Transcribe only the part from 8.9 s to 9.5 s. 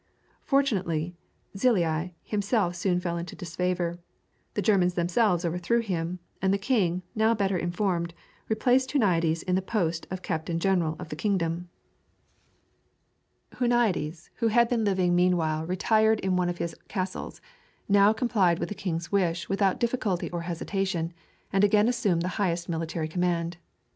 Huniades